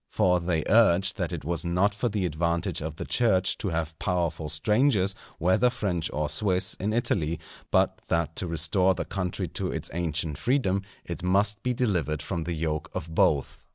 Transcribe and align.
For 0.09 0.39
they 0.39 0.63
urged 0.67 1.17
that 1.17 1.31
it 1.31 1.45
was 1.45 1.63
not 1.63 1.93
for 1.93 2.09
the 2.09 2.25
advantage 2.25 2.81
of 2.81 2.95
the 2.95 3.05
Church 3.05 3.55
to 3.59 3.69
have 3.69 3.99
powerful 3.99 4.49
strangers, 4.49 5.13
whether 5.37 5.69
French 5.69 6.09
or 6.11 6.27
Swiss, 6.27 6.73
in 6.79 6.91
Italy; 6.91 7.39
but 7.69 8.01
that 8.07 8.35
to 8.37 8.47
restore 8.47 8.95
the 8.95 9.05
country 9.05 9.47
to 9.49 9.71
its 9.71 9.91
ancient 9.93 10.39
freedom, 10.39 10.81
it 11.05 11.21
must 11.21 11.61
be 11.61 11.75
delivered 11.75 12.23
from 12.23 12.45
the 12.45 12.53
yoke 12.55 12.89
of 12.95 13.13
both. 13.13 13.63